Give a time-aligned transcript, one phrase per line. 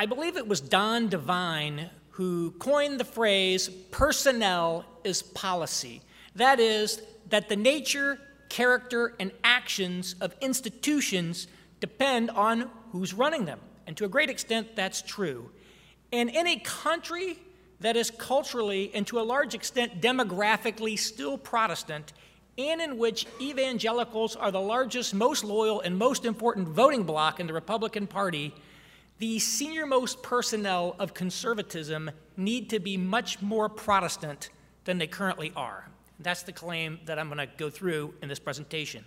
[0.00, 6.00] I believe it was Don Devine who coined the phrase personnel is policy.
[6.36, 8.18] That is, that the nature,
[8.48, 11.48] character, and actions of institutions
[11.80, 13.60] depend on who's running them.
[13.86, 15.50] And to a great extent, that's true.
[16.12, 17.36] And in any country
[17.80, 22.14] that is culturally and to a large extent demographically still Protestant,
[22.56, 27.46] and in which evangelicals are the largest, most loyal, and most important voting bloc in
[27.46, 28.54] the Republican Party,
[29.20, 34.48] the senior-most personnel of conservatism need to be much more Protestant
[34.84, 35.86] than they currently are.
[36.18, 39.04] That's the claim that I'm going to go through in this presentation.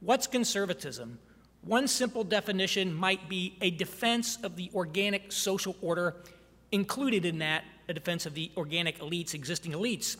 [0.00, 1.18] What's conservatism?
[1.62, 6.16] One simple definition might be a defense of the organic social order,
[6.70, 10.18] included in that, a defense of the organic elites, existing elites.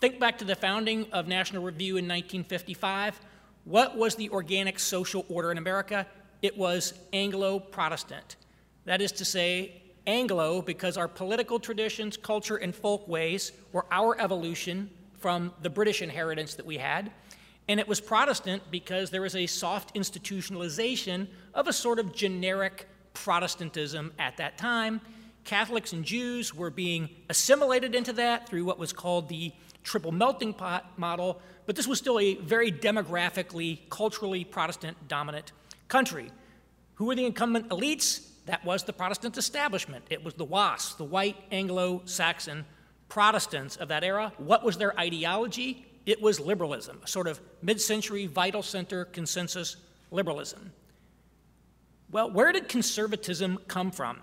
[0.00, 3.20] Think back to the founding of National Review in 1955.
[3.64, 6.06] What was the organic social order in America?
[6.42, 8.36] It was Anglo Protestant.
[8.86, 14.90] That is to say, Anglo because our political traditions, culture, and folkways were our evolution
[15.18, 17.12] from the British inheritance that we had.
[17.68, 22.88] And it was Protestant because there was a soft institutionalization of a sort of generic
[23.12, 25.00] Protestantism at that time.
[25.44, 29.52] Catholics and Jews were being assimilated into that through what was called the
[29.82, 35.52] triple melting pot model, but this was still a very demographically, culturally Protestant dominant
[35.90, 36.30] country.
[36.94, 38.26] Who were the incumbent elites?
[38.46, 40.06] That was the Protestant establishment.
[40.08, 42.64] It was the WASP, the white Anglo Saxon
[43.08, 44.32] Protestants of that era.
[44.38, 45.84] What was their ideology?
[46.06, 49.76] It was liberalism, a sort of mid century vital center consensus
[50.10, 50.72] liberalism.
[52.10, 54.18] Well, where did conservatism come from?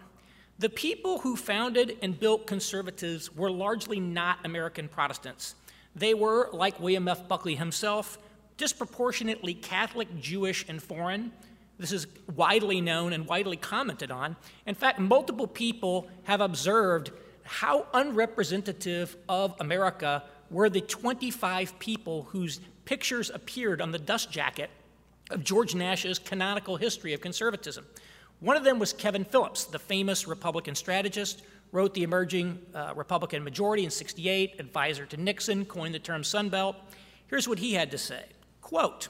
[0.60, 5.56] The people who founded and built conservatives were largely not American Protestants.
[5.96, 7.28] They were, like William F.
[7.28, 8.18] Buckley himself,
[8.58, 11.32] disproportionately Catholic, Jewish, and foreign.
[11.78, 14.36] This is widely known and widely commented on.
[14.66, 17.12] In fact, multiple people have observed
[17.44, 24.70] how unrepresentative of America were the 25 people whose pictures appeared on the dust jacket
[25.30, 27.86] of George Nash's canonical history of conservatism.
[28.40, 33.44] One of them was Kevin Phillips, the famous Republican strategist, wrote the emerging uh, Republican
[33.44, 36.76] majority in 68, advisor to Nixon, coined the term Sunbelt.
[37.28, 38.24] Here's what he had to say
[38.62, 39.08] quote,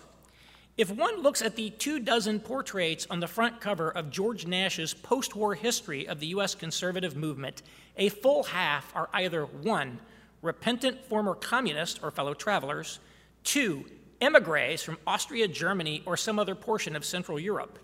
[0.77, 4.93] if one looks at the two dozen portraits on the front cover of George Nash's
[4.93, 6.53] post war history of the U.S.
[6.53, 7.63] conservative movement,
[7.97, 9.99] a full half are either one,
[10.43, 12.99] repentant former communists or fellow travelers,
[13.43, 13.85] two,
[14.21, 17.79] emigres from Austria, Germany, or some other portion of Central Europe,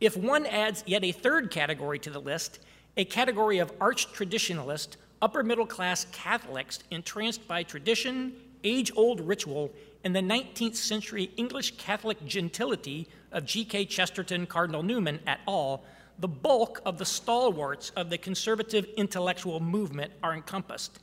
[0.00, 2.60] if one adds yet a third category to the list,
[2.96, 8.32] a category of arch traditionalist, upper middle class Catholics entranced by tradition,
[8.64, 9.72] age old ritual,
[10.04, 13.86] and the 19th century English Catholic gentility of G.K.
[13.86, 15.84] Chesterton, Cardinal Newman et al.,
[16.18, 20.98] the bulk of the stalwarts of the conservative intellectual movement are encompassed.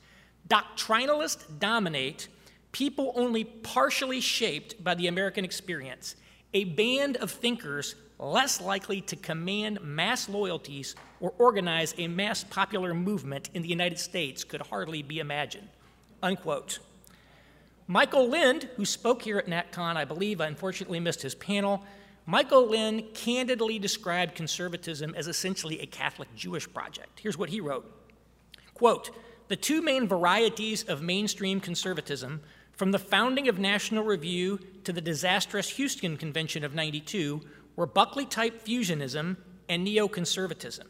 [0.48, 2.28] Doctrinalists dominate
[2.72, 6.16] people only partially shaped by the American experience,
[6.52, 12.94] a band of thinkers less likely to command mass loyalties or organize a mass popular
[12.94, 15.68] movement in the United States could hardly be imagined.
[16.22, 16.78] Unquote.
[17.88, 21.84] Michael Lind, who spoke here at NatCon, I believe, I unfortunately missed his panel.
[22.26, 27.20] Michael Lind candidly described conservatism as essentially a Catholic Jewish project.
[27.20, 27.88] Here's what he wrote
[28.74, 29.10] Quote,
[29.48, 32.42] the two main varieties of mainstream conservatism,
[32.72, 37.40] from the founding of National Review to the disastrous Houston Convention of 92,
[37.76, 39.36] were Buckley type fusionism
[39.68, 40.84] and neoconservatism.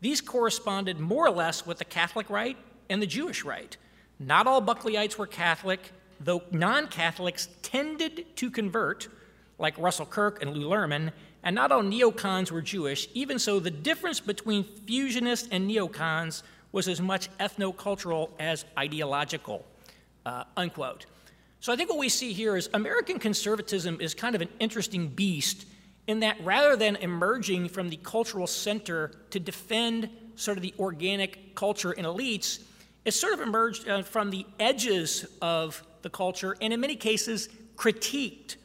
[0.00, 2.56] These corresponded more or less with the Catholic right
[2.88, 3.76] and the Jewish right.
[4.20, 9.08] Not all Buckleyites were Catholic, though non Catholics tended to convert,
[9.58, 11.12] like Russell Kirk and Lew Lehrman,
[11.42, 13.08] and not all neocons were Jewish.
[13.14, 19.64] Even so, the difference between fusionists and neocons was as much ethnocultural as ideological.
[20.24, 21.06] Uh, unquote.
[21.60, 25.08] So I think what we see here is American conservatism is kind of an interesting
[25.08, 25.66] beast
[26.06, 31.54] in that rather than emerging from the cultural center to defend sort of the organic
[31.54, 32.60] culture and elites,
[33.06, 37.48] it sort of emerged uh, from the edges of the culture and in many cases
[37.76, 38.56] critiqued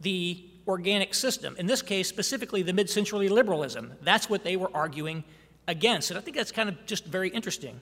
[0.00, 1.56] the organic system.
[1.58, 3.94] In this case, specifically the mid century liberalism.
[4.02, 5.24] That's what they were arguing
[5.66, 6.10] against.
[6.10, 7.80] And I think that's kind of just very interesting.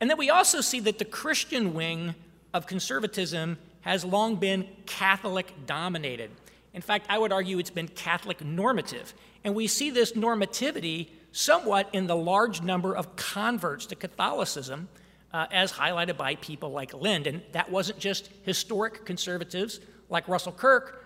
[0.00, 2.14] And then we also see that the Christian wing
[2.54, 6.30] of conservatism has long been Catholic dominated.
[6.72, 9.12] In fact, I would argue it's been Catholic normative.
[9.44, 14.88] And we see this normativity somewhat in the large number of converts to Catholicism,
[15.32, 17.26] uh, as highlighted by people like Lind.
[17.26, 21.04] And that wasn't just historic conservatives like Russell Kirk,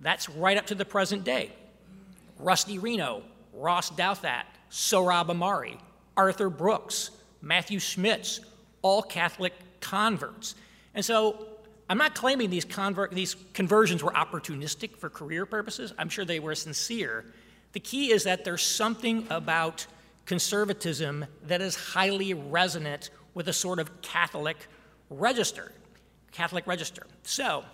[0.00, 1.50] that's right up to the present day.
[2.38, 3.22] Rusty Reno,
[3.52, 5.78] Ross Douthat, Sohrab Ahmari,
[6.16, 7.10] Arthur Brooks,
[7.42, 8.40] Matthew Schmitz,
[8.82, 10.54] all Catholic converts.
[10.94, 11.46] And so
[11.88, 15.92] I'm not claiming these, convert, these conversions were opportunistic for career purposes.
[15.98, 17.24] I'm sure they were sincere.
[17.72, 19.86] The key is that there's something about
[20.26, 24.56] conservatism that is highly resonant with a sort of Catholic
[25.10, 25.72] register.
[26.32, 27.06] Catholic register.
[27.22, 27.64] So,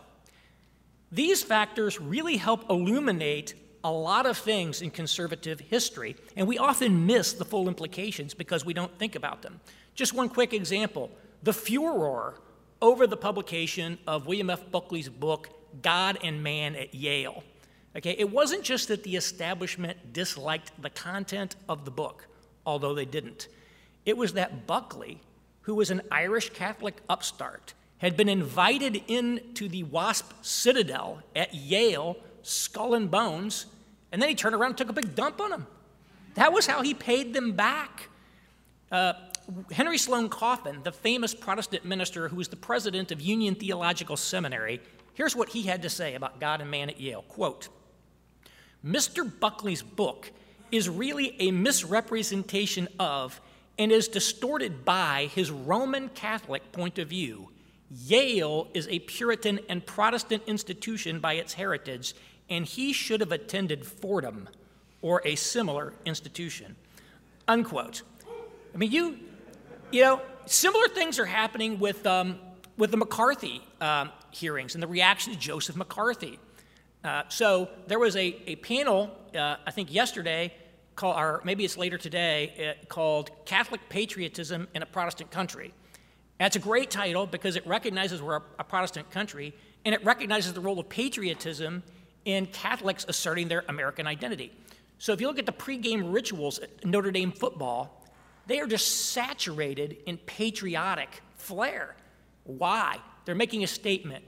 [1.12, 7.06] these factors really help illuminate a lot of things in conservative history, and we often
[7.06, 9.60] miss the full implications because we don't think about them.
[9.94, 11.10] Just one quick example
[11.42, 12.34] the furor
[12.82, 14.70] over the publication of William F.
[14.70, 15.48] Buckley's book,
[15.82, 17.42] God and Man at Yale.
[17.96, 22.26] Okay, it wasn't just that the establishment disliked the content of the book,
[22.64, 23.48] although they didn't.
[24.06, 25.20] It was that Buckley,
[25.62, 32.16] who was an Irish Catholic upstart, had been invited into the WASP Citadel at Yale,
[32.42, 33.66] skull and bones,
[34.10, 35.66] and then he turned around and took a big dump on them.
[36.34, 38.08] That was how he paid them back.
[38.90, 39.12] Uh,
[39.72, 44.80] Henry Sloane Coffin, the famous Protestant minister who was the president of Union Theological Seminary,
[45.14, 47.22] here's what he had to say about God and man at Yale.
[47.22, 47.68] Quote,
[48.84, 49.30] Mr.
[49.40, 50.30] Buckley's book
[50.72, 53.40] is really a misrepresentation of
[53.80, 57.48] and is distorted by his Roman Catholic point of view.
[57.90, 62.14] Yale is a Puritan and Protestant institution by its heritage,
[62.50, 64.50] and he should have attended Fordham
[65.00, 66.76] or a similar institution.
[67.48, 68.02] Unquote.
[68.74, 69.18] I mean, you,
[69.90, 72.38] you know, similar things are happening with, um,
[72.76, 76.38] with the McCarthy um, hearings and the reaction to Joseph McCarthy.
[77.02, 80.52] Uh, so there was a, a panel, uh, I think yesterday,
[81.02, 85.72] or maybe it's later today, uh, called Catholic Patriotism in a Protestant Country.
[86.38, 89.54] That's a great title because it recognizes we're a, a Protestant country
[89.84, 91.82] and it recognizes the role of patriotism
[92.24, 94.52] in Catholics asserting their American identity.
[94.98, 98.06] So if you look at the pregame rituals at Notre Dame football,
[98.46, 101.94] they are just saturated in patriotic flair.
[102.44, 102.98] Why?
[103.24, 104.24] They're making a statement.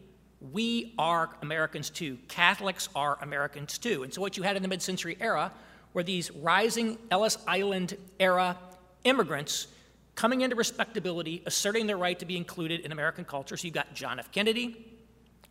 [0.53, 2.19] We are Americans too.
[2.29, 4.03] Catholics are Americans too.
[4.03, 5.53] And so what you had in the mid century era
[5.95, 8.59] were these rising Ellis Island era
[9.05, 9.67] immigrants
[10.15, 13.57] coming into respectability, asserting their right to be included in American culture.
[13.57, 14.31] So you've got John F.
[14.31, 14.87] Kennedy,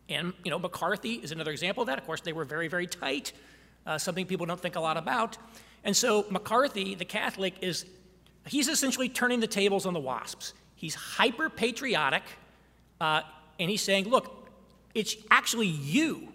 [0.08, 1.98] and you know McCarthy is another example of that.
[1.98, 3.32] Of course, they were very, very tight,
[3.86, 5.38] uh, something people don't think a lot about.
[5.84, 7.86] And so McCarthy, the Catholic, is
[8.46, 10.54] he's essentially turning the tables on the WASPs.
[10.76, 12.22] He's hyper patriotic,
[13.00, 13.22] uh,
[13.58, 14.48] and he's saying, look,
[14.94, 16.28] it's actually you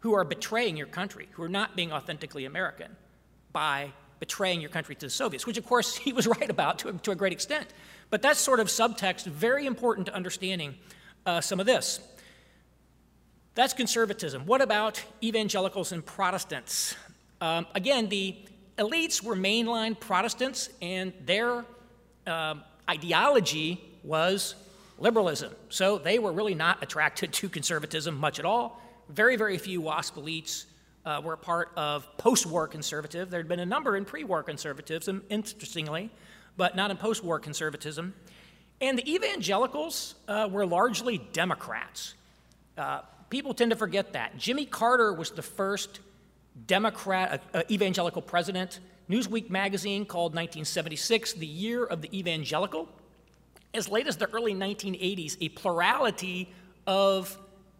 [0.00, 2.96] who are betraying your country, who are not being authentically American
[3.52, 6.88] by betraying your country to the Soviets, which of course he was right about to
[6.88, 7.66] a, to a great extent.
[8.10, 10.74] But that's sort of subtext, very important to understanding
[11.26, 12.00] uh, some of this.
[13.54, 14.46] That's conservatism.
[14.46, 16.96] What about evangelicals and Protestants?
[17.40, 18.36] Um, again, the
[18.78, 21.64] elites were mainline Protestants, and their
[22.26, 22.54] uh,
[22.88, 24.54] ideology was
[24.98, 25.52] liberalism.
[25.68, 28.80] So they were really not attracted to conservatism much at all.
[29.08, 30.64] Very, very few WASP elites
[31.04, 33.30] uh, were a part of post war conservative.
[33.30, 36.10] There had been a number in pre war conservatism, interestingly,
[36.56, 38.14] but not in post war conservatism.
[38.80, 42.14] And the evangelicals uh, were largely Democrats.
[42.78, 44.38] Uh, people tend to forget that.
[44.38, 46.00] Jimmy Carter was the first
[46.66, 48.80] Democrat, uh, uh, evangelical president.
[49.08, 52.88] Newsweek magazine called 1976 the year of the evangelical.
[53.74, 56.52] As late as the early 1980s, a plurality
[56.86, 57.36] of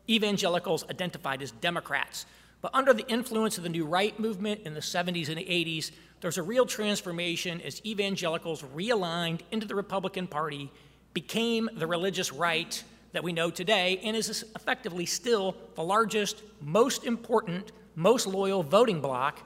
[0.09, 2.27] evangelicals identified as Democrats.
[2.61, 6.37] But under the influence of the New Right movement in the 70s and 80s, there's
[6.37, 10.71] a real transformation as evangelicals realigned into the Republican Party,
[11.15, 17.05] became the religious right that we know today, and is effectively still the largest, most
[17.05, 19.41] important, most loyal voting bloc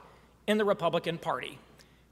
[0.47, 1.57] in the Republican Party.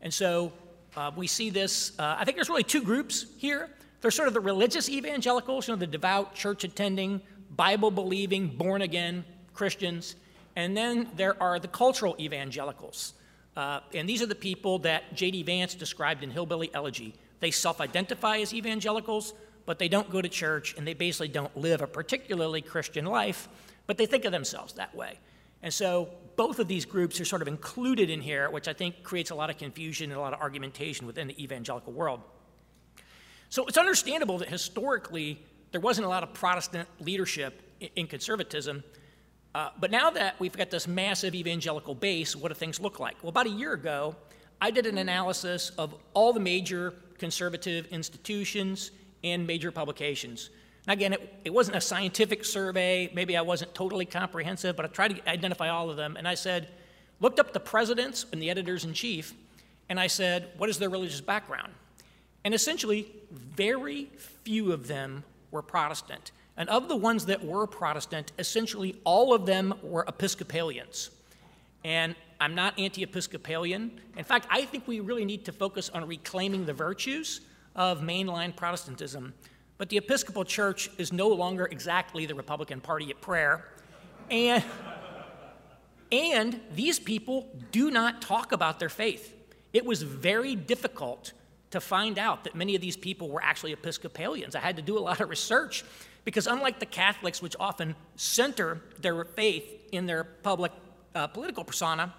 [0.02, 0.52] And so
[0.96, 3.70] uh, we see this, uh, I think there's really two groups here.
[4.02, 7.22] There's sort of the religious evangelicals, you know, the devout, church attending,
[7.56, 10.16] Bible believing, born again Christians.
[10.56, 13.14] And then there are the cultural evangelicals.
[13.56, 15.44] Uh, and these are the people that J.D.
[15.44, 17.14] Vance described in Hillbilly Elegy.
[17.40, 19.34] They self identify as evangelicals,
[19.66, 23.48] but they don't go to church and they basically don't live a particularly Christian life,
[23.88, 25.20] but they think of themselves that way.
[25.62, 29.04] And so both of these groups are sort of included in here, which I think
[29.04, 32.22] creates a lot of confusion and a lot of argumentation within the evangelical world.
[33.50, 35.42] So it's understandable that historically
[35.72, 37.62] there wasn't a lot of Protestant leadership
[37.96, 38.84] in conservatism.
[39.56, 43.16] Uh, but now that we've got this massive evangelical base, what do things look like?
[43.22, 44.16] Well, about a year ago,
[44.60, 48.92] I did an analysis of all the major conservative institutions
[49.24, 50.50] and major publications.
[50.88, 53.12] Now, again, it, it wasn't a scientific survey.
[53.14, 56.18] Maybe I wasn't totally comprehensive, but I tried to identify all of them.
[56.18, 56.70] And I said,
[57.20, 59.34] looked up the presidents and the editors in chief,
[59.90, 61.74] And I said, What is their religious background?
[62.44, 66.32] And essentially, very few of them were Protestant.
[66.56, 71.10] And of the ones that were Protestant, essentially all of them were Episcopalians.
[71.84, 74.00] And I'm not anti Episcopalian.
[74.18, 77.42] In fact, I think we really need to focus on reclaiming the virtues
[77.76, 79.34] of mainline Protestantism.
[79.78, 83.66] But the Episcopal Church is no longer exactly the Republican Party at prayer.
[84.30, 84.64] And,
[86.12, 89.34] and these people do not talk about their faith.
[89.74, 91.34] It was very difficult
[91.74, 94.56] to find out that many of these people were actually Episcopalians.
[94.56, 95.84] I had to do a lot of research
[96.24, 100.72] because, unlike the Catholics, which often center their faith in their public
[101.16, 102.14] uh, political persona,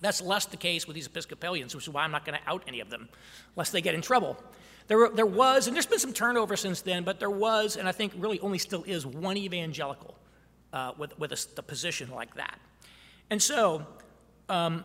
[0.00, 2.62] that's less the case with these Episcopalians, which is why I'm not going to out
[2.66, 3.08] any of them,
[3.56, 4.36] lest they get in trouble.
[4.88, 7.92] There, there was, and there's been some turnover since then, but there was, and I
[7.92, 10.14] think really only still is, one evangelical
[10.72, 12.58] uh, with, with a, a, position like that.
[13.30, 13.86] And so,
[14.48, 14.84] um,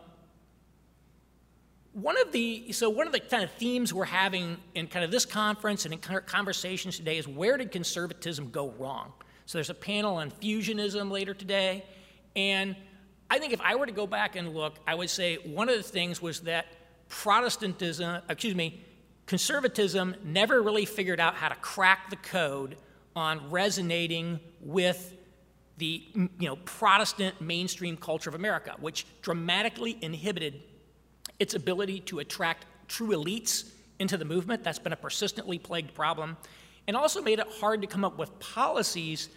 [2.00, 5.10] one of the so one of the kind of themes we're having in kind of
[5.10, 9.12] this conference and in conversations today is where did conservatism go wrong?
[9.48, 11.86] So there's a panel on fusionism later today,
[12.36, 12.76] and
[13.32, 15.76] I think if I were to go back and look, I would say one of
[15.76, 16.68] the things was that
[17.10, 18.86] Protestantism, excuse me,
[19.26, 22.78] conservatism never really figured out how to crack the code
[23.16, 25.16] on resonating with
[25.78, 30.62] the you know Protestant mainstream culture of America, which dramatically inhibited
[31.40, 34.64] its ability to attract true elites into the movement.
[34.64, 36.38] That's been a persistently plagued problem.
[36.88, 39.30] And also made it hard to come up with policies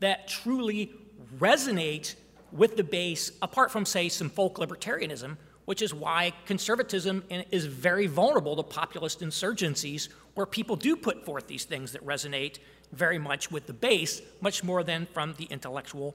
[0.00, 0.92] that truly
[1.38, 2.14] resonate
[2.52, 8.06] with the base, apart from, say, some folk libertarianism, which is why conservatism is very
[8.06, 12.58] vulnerable to populist insurgencies, where people do put forth these things that resonate
[12.92, 16.14] very much with the base, much more than from the intellectual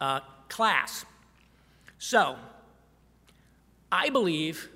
[0.00, 1.04] uh, class.
[1.98, 2.36] So,
[3.90, 4.68] I believe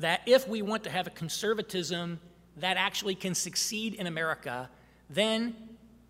[0.00, 2.18] that if we want to have a conservatism
[2.56, 4.68] that actually can succeed in America,
[5.08, 5.54] then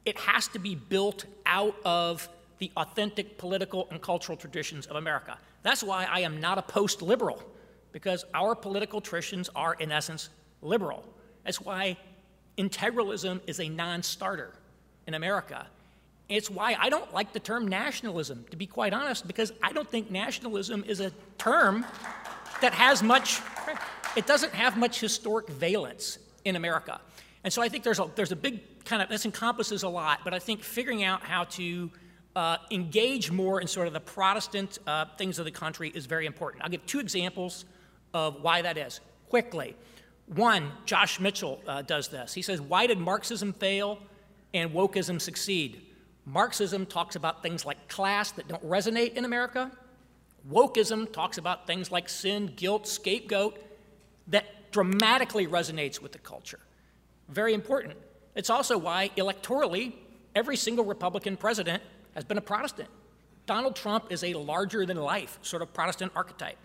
[0.05, 2.29] it has to be built out of
[2.59, 5.37] the authentic political and cultural traditions of America.
[5.63, 7.43] That's why I am not a post liberal,
[7.93, 10.31] because our political traditions are, in essence,
[10.63, 11.05] liberal.
[11.45, 11.97] That's why
[12.57, 14.53] integralism is a non starter
[15.07, 15.67] in America.
[16.29, 19.89] It's why I don't like the term nationalism, to be quite honest, because I don't
[19.89, 21.85] think nationalism is a term
[22.61, 23.41] that has much,
[24.17, 27.00] it doesn't have much historic valence in America.
[27.45, 30.21] And so I think there's a, there's a big kind of, this encompasses a lot,
[30.25, 31.90] but I think figuring out how to
[32.37, 36.26] uh, engage more in sort of the Protestant uh, things of the country is very
[36.26, 36.62] important.
[36.62, 37.64] I'll give two examples
[38.14, 39.76] of why that is quickly.
[40.26, 42.35] One, Josh Mitchell uh, does this.
[42.35, 43.99] He says, Why did Marxism fail
[44.55, 45.83] and wokeism succeed?
[46.25, 49.73] Marxism talks about things like class that don't resonate in America.
[50.49, 53.59] Wokeism talks about things like sin, guilt, scapegoat
[54.29, 56.61] that dramatically resonates with the culture.
[57.29, 57.97] Very important.
[58.35, 59.95] It's also why, electorally,
[60.35, 61.83] every single Republican president
[62.15, 62.89] has been a Protestant.
[63.47, 66.59] Donald Trump is a larger than life sort of Protestant archetype.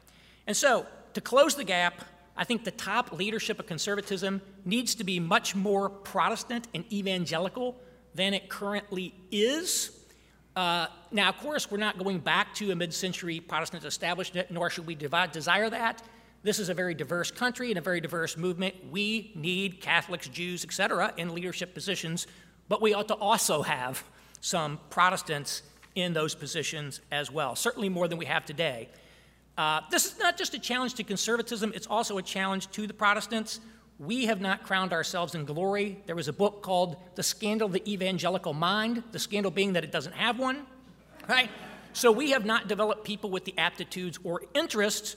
[0.48, 2.04] And so, to close the gap,
[2.38, 7.76] I think the top leadership of conservatism needs to be much more Protestant and evangelical
[8.14, 9.92] than it currently is.
[10.56, 14.70] Uh, now, of course, we're not going back to a mid century Protestant establishment, nor
[14.70, 16.02] should we desire that.
[16.44, 18.76] This is a very diverse country and a very diverse movement.
[18.92, 22.28] We need Catholics, Jews, etc., in leadership positions,
[22.70, 24.04] but we ought to also have
[24.42, 25.64] some Protestants
[25.96, 28.90] in those positions as well, certainly more than we have today.
[29.58, 32.94] Uh, this is not just a challenge to conservatism, it's also a challenge to the
[32.94, 33.60] Protestants.
[33.98, 35.98] We have not crowned ourselves in glory.
[36.06, 39.86] There was a book called The Scandal of the Evangelical Mind, the scandal being that
[39.86, 40.66] it doesn't have one,
[41.30, 41.50] right?
[41.94, 45.16] So we have not developed people with the aptitudes or interests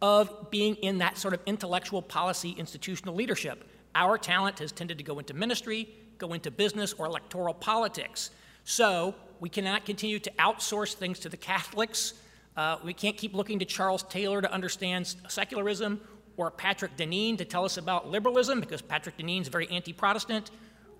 [0.00, 3.68] of being in that sort of intellectual policy institutional leadership.
[3.96, 8.30] Our talent has tended to go into ministry, go into business, or electoral politics.
[8.62, 12.14] So we cannot continue to outsource things to the Catholics.
[12.56, 16.00] Uh, we can't keep looking to Charles Taylor to understand secularism
[16.40, 20.50] or Patrick Deneen to tell us about liberalism because Patrick Deneen is very anti Protestant.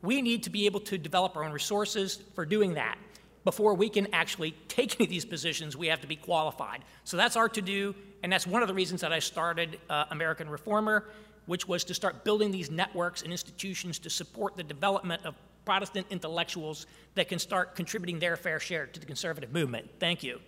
[0.02, 2.98] We need to be able to develop our own resources for doing that.
[3.46, 6.84] Before we can actually take any of these positions, we have to be qualified.
[7.04, 10.04] So that's our to do, and that's one of the reasons that I started uh,
[10.10, 11.08] American Reformer,
[11.46, 16.06] which was to start building these networks and institutions to support the development of Protestant
[16.10, 19.88] intellectuals that can start contributing their fair share to the conservative movement.
[19.98, 20.38] Thank you.